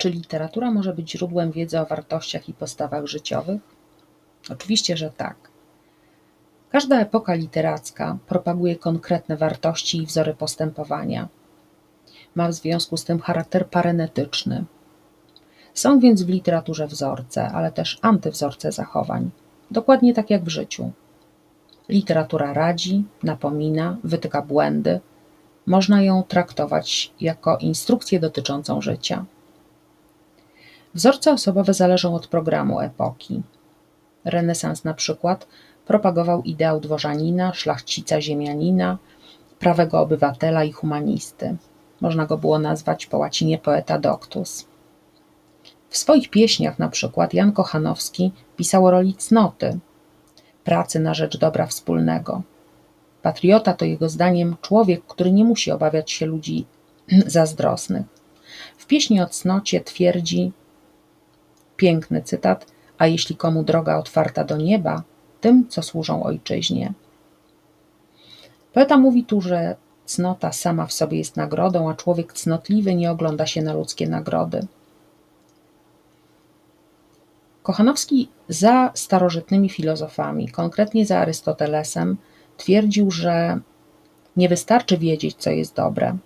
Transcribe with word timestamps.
Czy 0.00 0.10
literatura 0.10 0.70
może 0.70 0.94
być 0.94 1.10
źródłem 1.10 1.52
wiedzy 1.52 1.80
o 1.80 1.86
wartościach 1.86 2.48
i 2.48 2.54
postawach 2.54 3.06
życiowych? 3.06 3.60
Oczywiście, 4.50 4.96
że 4.96 5.10
tak. 5.10 5.36
Każda 6.70 7.00
epoka 7.00 7.34
literacka 7.34 8.18
propaguje 8.26 8.76
konkretne 8.76 9.36
wartości 9.36 10.02
i 10.02 10.06
wzory 10.06 10.34
postępowania. 10.34 11.28
Ma 12.34 12.48
w 12.48 12.52
związku 12.52 12.96
z 12.96 13.04
tym 13.04 13.20
charakter 13.20 13.66
parenetyczny. 13.66 14.64
Są 15.74 15.98
więc 16.00 16.22
w 16.22 16.28
literaturze 16.28 16.86
wzorce, 16.86 17.48
ale 17.48 17.72
też 17.72 17.98
antywzorce 18.02 18.72
zachowań, 18.72 19.30
dokładnie 19.70 20.14
tak 20.14 20.30
jak 20.30 20.44
w 20.44 20.48
życiu. 20.48 20.90
Literatura 21.88 22.52
radzi, 22.52 23.04
napomina, 23.22 23.96
wytyka 24.04 24.42
błędy. 24.42 25.00
Można 25.66 26.02
ją 26.02 26.22
traktować 26.22 27.12
jako 27.20 27.58
instrukcję 27.58 28.20
dotyczącą 28.20 28.80
życia. 28.80 29.24
Wzorce 30.94 31.32
osobowe 31.32 31.74
zależą 31.74 32.14
od 32.14 32.26
programu 32.26 32.80
epoki. 32.80 33.42
Renesans 34.24 34.84
na 34.84 34.94
przykład 34.94 35.46
propagował 35.86 36.42
ideał 36.42 36.80
dworzanina, 36.80 37.54
szlachcica 37.54 38.20
ziemianina, 38.20 38.98
prawego 39.58 40.00
obywatela 40.00 40.64
i 40.64 40.72
humanisty. 40.72 41.56
Można 42.00 42.26
go 42.26 42.38
było 42.38 42.58
nazwać 42.58 43.06
po 43.06 43.18
łacinie 43.18 43.58
poeta 43.58 43.98
doctus. 43.98 44.66
W 45.88 45.96
swoich 45.96 46.30
pieśniach 46.30 46.78
na 46.78 46.88
przykład 46.88 47.34
Jan 47.34 47.52
Kochanowski 47.52 48.32
pisał 48.56 48.86
o 48.86 48.90
roli 48.90 49.14
cnoty, 49.14 49.78
pracy 50.64 51.00
na 51.00 51.14
rzecz 51.14 51.38
dobra 51.38 51.66
wspólnego. 51.66 52.42
Patriota 53.22 53.74
to 53.74 53.84
jego 53.84 54.08
zdaniem 54.08 54.56
człowiek, 54.62 55.04
który 55.06 55.32
nie 55.32 55.44
musi 55.44 55.70
obawiać 55.70 56.10
się 56.10 56.26
ludzi 56.26 56.66
zazdrosnych. 57.26 58.06
W 58.78 58.86
pieśni 58.86 59.20
o 59.20 59.26
cnocie 59.26 59.80
twierdzi, 59.80 60.52
piękny 61.80 62.22
cytat, 62.22 62.66
a 62.98 63.06
jeśli 63.06 63.36
komu 63.36 63.62
droga 63.62 63.96
otwarta 63.96 64.44
do 64.44 64.56
nieba, 64.56 65.02
tym, 65.40 65.68
co 65.68 65.82
służą 65.82 66.22
ojczyźnie. 66.22 66.92
Poeta 68.72 68.98
mówi 68.98 69.24
tu, 69.24 69.40
że 69.40 69.76
cnota 70.04 70.52
sama 70.52 70.86
w 70.86 70.92
sobie 70.92 71.18
jest 71.18 71.36
nagrodą, 71.36 71.90
a 71.90 71.94
człowiek 71.94 72.32
cnotliwy 72.32 72.94
nie 72.94 73.10
ogląda 73.10 73.46
się 73.46 73.62
na 73.62 73.72
ludzkie 73.72 74.08
nagrody. 74.08 74.66
Kochanowski 77.62 78.28
za 78.48 78.90
starożytnymi 78.94 79.68
filozofami, 79.68 80.48
konkretnie 80.48 81.06
za 81.06 81.18
Arystotelesem, 81.18 82.16
twierdził, 82.56 83.10
że 83.10 83.60
nie 84.36 84.48
wystarczy 84.48 84.98
wiedzieć, 84.98 85.36
co 85.36 85.50
jest 85.50 85.74
dobre, 85.74 86.16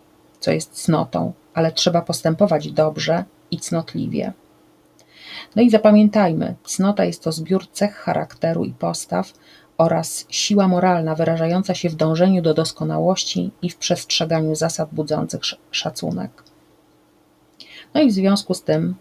co 0.40 0.50
jest 0.50 0.72
cnotą, 0.72 1.32
ale 1.54 1.72
trzeba 1.72 2.02
postępować 2.02 2.72
dobrze 2.72 3.24
i 3.50 3.58
cnotliwie. 3.58 4.32
No 5.56 5.62
i 5.62 5.70
zapamiętajmy, 5.70 6.54
cnota 6.64 7.04
jest 7.04 7.22
to 7.22 7.32
zbiór 7.32 7.70
cech 7.72 7.94
charakteru 7.94 8.64
i 8.64 8.72
postaw 8.72 9.32
oraz 9.78 10.26
siła 10.28 10.68
moralna 10.68 11.14
wyrażająca 11.14 11.74
się 11.74 11.88
w 11.88 11.94
dążeniu 11.94 12.42
do 12.42 12.54
doskonałości 12.54 13.50
i 13.62 13.70
w 13.70 13.76
przestrzeganiu 13.76 14.54
zasad 14.54 14.88
budzących 14.92 15.40
szacunek. 15.70 16.42
No 17.94 18.02
i 18.02 18.08
w 18.08 18.12
związku 18.12 18.54
z 18.54 18.62
tym 18.62 18.94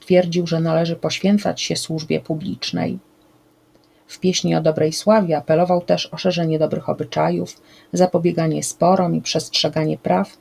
twierdził, 0.00 0.46
że 0.46 0.60
należy 0.60 0.96
poświęcać 0.96 1.60
się 1.60 1.76
służbie 1.76 2.20
publicznej. 2.20 2.98
W 4.06 4.18
pieśni 4.18 4.54
o 4.56 4.60
dobrej 4.60 4.92
sławie 4.92 5.36
apelował 5.36 5.80
też 5.80 6.06
o 6.06 6.16
szerzenie 6.16 6.58
dobrych 6.58 6.88
obyczajów, 6.88 7.60
zapobieganie 7.92 8.62
sporom 8.62 9.14
i 9.14 9.22
przestrzeganie 9.22 9.98
praw 9.98 10.38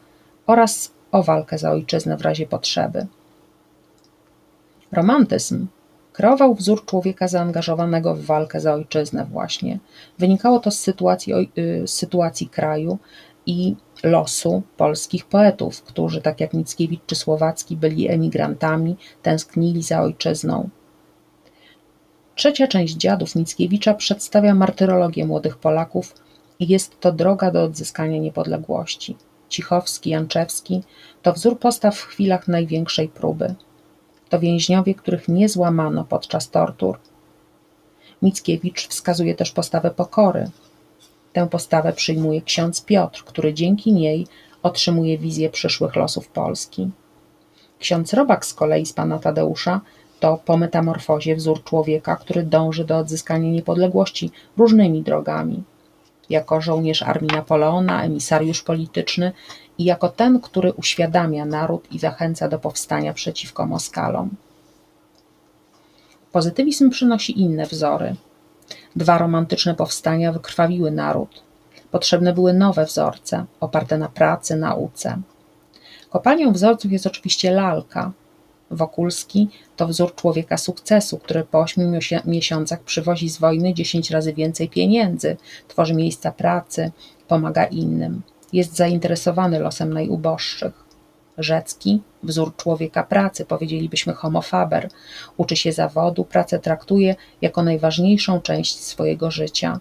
oraz 0.48 0.92
o 1.12 1.24
walkę 1.24 1.58
za 1.58 1.72
ojczyznę 1.72 2.18
w 2.18 2.22
razie 2.22 2.48
potrzeby. 2.48 3.08
Romantyzm 4.92 5.68
kreował 6.14 6.56
wzór 6.56 6.86
człowieka 6.86 7.28
zaangażowanego 7.28 8.16
w 8.16 8.26
walkę 8.26 8.60
za 8.60 8.74
ojczyznę 8.74 9.26
właśnie. 9.26 9.80
Wynikało 10.18 10.60
to 10.60 10.72
z 10.72 10.80
sytuacji, 10.80 11.34
y, 11.58 11.88
z 11.88 11.94
sytuacji 11.94 12.50
kraju 12.50 12.98
i 13.46 13.76
losu 14.04 14.64
polskich 14.78 15.26
poetów, 15.26 15.82
którzy, 15.82 16.22
tak 16.22 16.40
jak 16.40 16.54
Mickiewicz 16.54 17.02
czy 17.06 17.16
Słowacki, 17.16 17.78
byli 17.78 18.10
emigrantami, 18.10 18.98
tęsknili 19.22 19.84
za 19.84 20.02
ojczyzną. 20.02 20.70
Trzecia 22.36 22.68
część 22.68 22.94
dziadów 22.94 23.36
Mickiewicza 23.36 23.94
przedstawia 23.94 24.56
martyrologię 24.56 25.26
młodych 25.26 25.58
Polaków 25.58 26.16
i 26.60 26.68
jest 26.68 27.00
to 27.00 27.12
droga 27.12 27.52
do 27.52 27.64
odzyskania 27.64 28.18
niepodległości. 28.18 29.18
Cichowski, 29.50 30.10
Janczewski 30.10 30.84
to 31.22 31.34
wzór 31.34 31.60
postaw 31.60 31.98
w 31.98 32.06
chwilach 32.06 32.48
największej 32.48 33.08
próby. 33.08 33.56
To 34.30 34.40
więźniowie, 34.40 34.96
których 34.96 35.28
nie 35.28 35.50
złamano 35.50 36.04
podczas 36.04 36.50
tortur. 36.50 37.00
Mickiewicz 38.22 38.88
wskazuje 38.88 39.36
też 39.36 39.52
postawę 39.52 39.92
pokory, 39.92 40.50
Tę 41.34 41.48
postawę 41.48 41.94
przyjmuje 41.94 42.42
ksiądz 42.42 42.86
Piotr, 42.86 43.24
który 43.24 43.54
dzięki 43.54 43.94
niej 43.94 44.28
otrzymuje 44.64 45.18
wizję 45.18 45.50
przyszłych 45.50 45.96
losów 45.96 46.28
Polski. 46.28 46.90
Ksiądz 47.80 48.14
Robak 48.14 48.46
z 48.46 48.54
kolei 48.54 48.86
z 48.86 48.94
pana 48.94 49.20
Tadeusza 49.20 49.82
to 50.20 50.40
po 50.46 50.58
metamorfozie 50.58 51.36
wzór 51.36 51.64
człowieka, 51.64 52.16
który 52.16 52.44
dąży 52.44 52.86
do 52.86 52.98
odzyskania 52.98 53.52
niepodległości 53.52 54.32
różnymi 54.58 55.02
drogami. 55.04 55.64
Jako 56.30 56.62
żołnierz 56.62 57.04
armii 57.04 57.32
Napoleona, 57.32 58.04
emisariusz 58.04 58.64
polityczny 58.64 59.32
i 59.80 59.84
jako 59.84 60.10
ten, 60.10 60.40
który 60.40 60.74
uświadamia 60.74 61.46
naród 61.46 61.92
i 61.92 62.00
zachęca 62.00 62.48
do 62.48 62.60
powstania 62.60 63.14
przeciwko 63.14 63.66
Moskalom. 63.66 64.30
Pozytywizm 66.32 66.90
przynosi 66.90 67.42
inne 67.42 67.66
wzory. 67.66 68.16
Dwa 68.96 69.18
romantyczne 69.18 69.76
powstania 69.76 70.32
wykrwawiły 70.32 70.92
naród. 70.92 71.44
Potrzebne 71.92 72.34
były 72.34 72.54
nowe 72.54 72.86
wzorce, 72.86 73.46
oparte 73.60 73.98
na 73.98 74.10
pracy, 74.10 74.56
nauce. 74.56 75.22
Kopalnią 76.10 76.54
wzorców 76.54 76.92
jest 76.92 77.08
oczywiście 77.08 77.52
lalka. 77.52 78.12
Wokulski 78.72 79.50
to 79.76 79.88
wzór 79.88 80.16
człowieka 80.16 80.58
sukcesu, 80.58 81.18
który 81.18 81.44
po 81.44 81.60
ośmiu 81.60 81.92
miesiącach 82.26 82.84
przywozi 82.84 83.30
z 83.30 83.38
wojny 83.38 83.74
dziesięć 83.74 84.12
razy 84.12 84.34
więcej 84.34 84.70
pieniędzy, 84.70 85.38
tworzy 85.68 85.94
miejsca 85.94 86.32
pracy, 86.32 86.92
pomaga 87.28 87.66
innym. 87.66 88.22
Jest 88.54 88.76
zainteresowany 88.76 89.60
losem 89.60 89.94
najuboższych. 89.94 90.90
Rzecki, 91.38 92.02
wzór 92.24 92.56
człowieka 92.56 93.04
pracy, 93.04 93.46
powiedzielibyśmy 93.46 94.14
homo 94.14 94.42
faber, 94.42 94.90
uczy 95.38 95.56
się 95.56 95.72
zawodu, 95.72 96.26
pracę 96.26 96.60
traktuje 96.60 97.16
jako 97.42 97.64
najważniejszą 97.64 98.42
część 98.42 98.80
swojego 98.80 99.32
życia. 99.32 99.80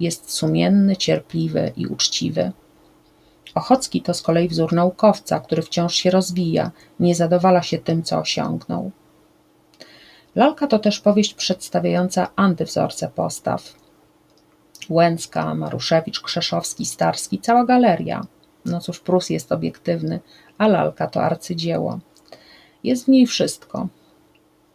Jest 0.00 0.30
sumienny, 0.30 0.96
cierpliwy 0.96 1.72
i 1.76 1.86
uczciwy. 1.86 2.52
Ochocki 3.54 4.02
to 4.02 4.14
z 4.14 4.22
kolei 4.22 4.48
wzór 4.48 4.72
naukowca, 4.72 5.40
który 5.40 5.62
wciąż 5.62 5.94
się 5.94 6.10
rozwija, 6.10 6.70
nie 7.00 7.14
zadowala 7.14 7.62
się 7.62 7.78
tym, 7.78 8.02
co 8.02 8.18
osiągnął. 8.18 8.90
Lalka 10.34 10.66
to 10.66 10.78
też 10.78 11.00
powieść 11.00 11.34
przedstawiająca 11.34 12.28
antywzorce 12.36 13.08
postaw. 13.08 13.74
Łęcka, 14.90 15.54
Maruszewicz, 15.54 16.20
Krzeszowski, 16.20 16.86
Starski, 16.86 17.38
cała 17.38 17.64
galeria. 17.64 18.26
No 18.64 18.80
cóż, 18.80 19.00
Prus 19.00 19.30
jest 19.30 19.52
obiektywny, 19.52 20.20
a 20.58 20.68
lalka 20.68 21.06
to 21.06 21.22
arcydzieło. 21.22 21.98
Jest 22.84 23.04
w 23.04 23.08
niej 23.08 23.26
wszystko. 23.26 23.88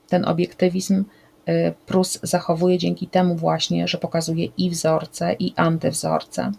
Ten 0.08 0.26
obiektywizm 0.26 1.04
y, 1.50 1.74
Prus 1.86 2.20
zachowuje 2.24 2.78
dzięki 2.78 3.08
temu 3.08 3.36
właśnie, 3.36 3.88
że 3.88 3.98
pokazuje 3.98 4.46
i 4.58 4.70
wzorce, 4.70 5.34
i 5.34 5.54
antywzorce. 5.56 6.52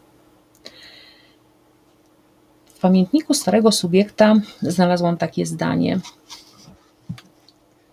W 2.67 2.81
pamiętniku 2.81 3.35
starego 3.35 3.73
subiekta 3.73 4.35
znalazłam 4.63 5.17
takie 5.17 5.47
zdanie. 5.47 6.01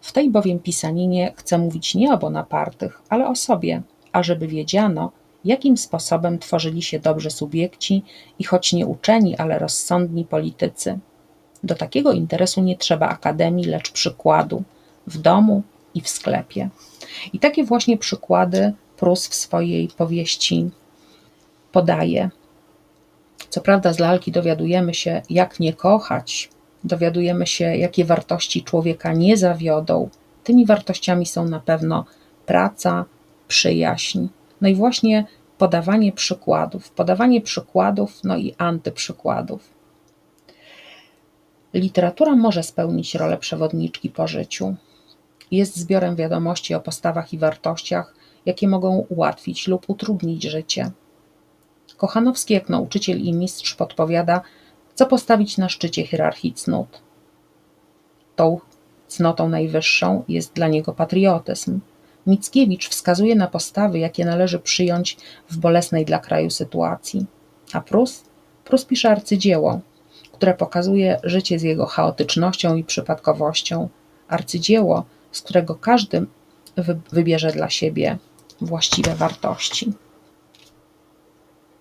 W 0.02 0.12
tej 0.12 0.30
bowiem 0.30 0.60
pisaninie 0.60 1.34
chcę 1.38 1.58
mówić 1.58 1.96
nie 1.96 2.14
o 2.14 2.18
Bonapartych, 2.18 3.02
ale 3.10 3.28
o 3.28 3.36
sobie, 3.36 3.82
ażeby 4.12 4.48
wiedziano, 4.48 5.12
jakim 5.46 5.78
sposobem 5.78 6.40
tworzyli 6.40 6.82
się 6.82 7.00
dobrze 7.00 7.32
subiekci 7.32 8.04
i 8.40 8.44
choć 8.44 8.74
nie 8.74 8.86
uczeni, 8.86 9.38
ale 9.38 9.60
rozsądni 9.60 10.26
politycy– 10.26 11.00
do 11.64 11.76
takiego 11.76 12.12
interesu 12.12 12.62
nie 12.62 12.78
trzeba 12.78 13.10
akademii, 13.10 13.66
lecz 13.66 13.92
przykładu 13.92 14.64
w 15.08 15.18
domu 15.18 15.64
i 15.94 16.02
w 16.02 16.10
sklepie. 16.10 16.70
I 17.34 17.40
takie 17.40 17.64
właśnie 17.64 17.98
przykłady 17.98 18.74
Prus 18.98 19.28
w 19.28 19.36
swojej 19.36 19.88
powieści 19.88 20.70
podaje. 21.72 22.30
Co 23.50 23.62
prawda, 23.62 23.94
z 23.94 24.00
lalki 24.00 24.32
dowiadujemy 24.32 24.94
się, 24.94 25.22
jak 25.30 25.60
nie 25.60 25.74
kochać, 25.74 26.50
dowiadujemy 26.84 27.48
się, 27.48 27.66
jakie 27.66 28.06
wartości 28.06 28.64
człowieka 28.64 29.14
nie 29.14 29.38
zawiodą. 29.38 30.10
Tymi 30.44 30.66
wartościami 30.66 31.26
są 31.26 31.46
na 31.48 31.60
pewno 31.60 32.06
praca, 32.46 33.06
przyjaźń. 33.48 34.28
No 34.62 34.70
i 34.70 34.76
właśnie 34.76 35.26
podawanie 35.58 36.12
przykładów, 36.12 36.92
podawanie 36.92 37.42
przykładów, 37.42 38.24
no 38.24 38.38
i 38.38 38.56
antyprzykładów. 38.58 39.74
Literatura 41.74 42.36
może 42.36 42.64
spełnić 42.64 43.16
rolę 43.16 43.38
przewodniczki 43.38 44.10
po 44.10 44.28
życiu. 44.28 44.76
Jest 45.52 45.78
zbiorem 45.78 46.16
wiadomości 46.16 46.74
o 46.76 46.80
postawach 46.80 47.34
i 47.34 47.38
wartościach, 47.38 48.16
jakie 48.46 48.68
mogą 48.68 49.06
ułatwić 49.10 49.68
lub 49.68 49.90
utrudnić 49.90 50.44
życie. 50.44 50.92
Kochanowski, 51.98 52.54
jak 52.54 52.70
nauczyciel 52.70 53.22
i 53.22 53.34
mistrz, 53.34 53.76
podpowiada, 53.76 54.42
co 54.96 55.06
postawić 55.06 55.58
na 55.58 55.70
szczycie 55.70 56.06
hierarchii 56.06 56.54
cnót. 56.54 57.02
Tą 58.36 58.60
cnotą 59.08 59.50
najwyższą 59.50 60.24
jest 60.28 60.54
dla 60.54 60.68
niego 60.68 60.94
patriotyzm. 60.94 61.80
Mickiewicz 62.28 62.90
wskazuje 62.90 63.36
na 63.36 63.48
postawy, 63.48 64.00
jakie 64.00 64.26
należy 64.26 64.60
przyjąć 64.60 65.18
w 65.50 65.58
bolesnej 65.58 66.06
dla 66.06 66.20
kraju 66.20 66.50
sytuacji. 66.50 67.26
A 67.74 67.82
Prus? 67.82 68.24
Prus 68.66 68.86
pisze 68.86 69.10
arcydzieło, 69.10 69.80
które 70.32 70.54
pokazuje 70.54 71.20
życie 71.24 71.60
z 71.60 71.64
jego 71.64 71.86
chaotycznością 71.86 72.76
i 72.76 72.84
przypadkowością. 72.84 73.90
Arcydzieło, 74.28 75.06
z 75.32 75.42
którego 75.42 75.76
każdy 75.76 76.26
wybierze 77.12 77.52
dla 77.52 77.70
siebie 77.70 78.18
właściwe 78.62 79.16
wartości. 79.16 79.94